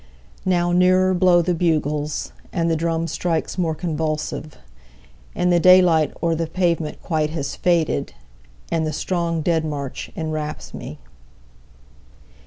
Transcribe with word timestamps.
6Now 0.47 0.75
nearer 0.75 1.13
blow 1.13 1.43
the 1.43 1.53
bugles, 1.53 2.33
And 2.51 2.71
the 2.71 2.75
drums 2.75 3.11
strike 3.11 3.55
more 3.59 3.75
convulsive; 3.75 4.57
And 5.35 5.53
the 5.53 5.59
day 5.59 5.79
light 5.79 6.11
o'er 6.23 6.33
the 6.33 6.47
pavement 6.47 6.99
quite 7.03 7.29
has 7.29 7.55
faded, 7.55 8.15
And 8.71 8.87
the 8.87 8.93
strong 8.93 9.43
dead 9.43 9.63
march 9.63 10.09
enwraps 10.15 10.73
me. 10.73 10.97